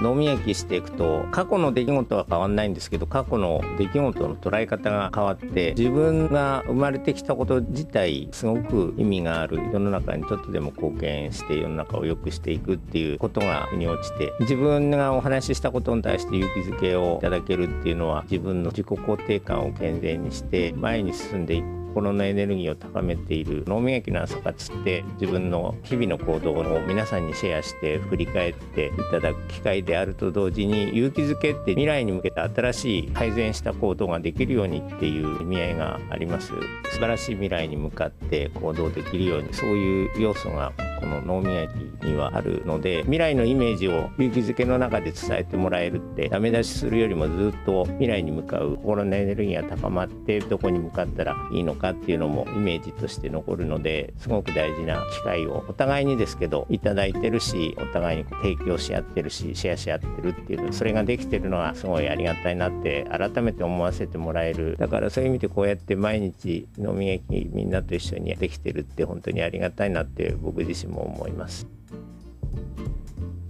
[0.00, 36.52] 脳みやきしていくと過去の出来事は変わんないんですけど過去の出来事の捉え方が変わって自分が生まれてきたこと自体すごく意味がある世の中にちょっとでも貢献して世の中を良くしていくっていうことが腑に落ちて自分がお話ししたことに対して勇気づけをいただけるっていうのは自分の自己肯定感を健全にして前に進んでいく心のエネルギーを高めている脳磨きの朝活って自分の日々の行動を皆さんにシェアして振り返っていただく機会であると同時に勇気づけって未来に向けた新しい改善した行動ができるようにっていう意味合いがあります。
[36.90, 40.72] 素晴らしい未来に向かって行動できるようにそういう要素が
[41.04, 41.72] この脳みやき
[42.06, 64.76] にはあるので未来のイメージを勇気づけの中で伝えてもらえるってダメ出しするよりもずっと未来に向かう心のエネルギーが高まってどこに向かったらいいのかっていうのもイメージとして残るのですごく大事な機会をお互いにですけどいただいてるしお互いに提供し合ってるしシェアし合ってるっていうそれができてるのはすごいありがたいなって改めて思わせてもらえる。
[64.78, 71.66] だからそういう意味でこうやって毎日飲み焼きみんなと一緒にできてるって本当にありがたいなって僕自身もも思います。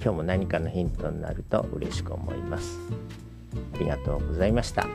[0.03, 2.78] 今日も何かのヒントになると嬉しく思います。
[3.75, 4.87] ありがとうございました。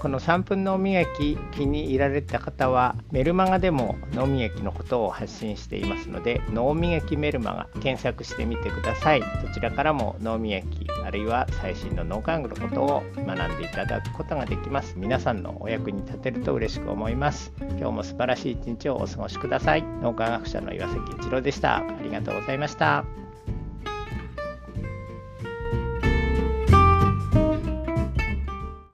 [0.00, 9.20] この3分脳みやき気に入られた方はメルマガでも脳みやきのことを発信していますので脳みやきメルマガ検索してみてください。
[9.20, 14.94] どちらからも脳みやきあるいは最新の脳科学のことを学んでいただくことができます。
[14.96, 17.52] 皆さんのお役に立てると嬉しく思います。
[17.60, 19.84] 今日も素晴らしい一日をお過ごしください。
[20.02, 21.76] 脳科学者の岩崎一郎でした。
[21.76, 23.25] ありがとうございました。